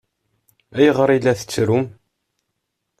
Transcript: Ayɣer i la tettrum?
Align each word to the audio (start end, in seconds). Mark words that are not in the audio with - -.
Ayɣer 0.77 1.09
i 1.15 1.19
la 1.19 1.33
tettrum? 1.39 1.85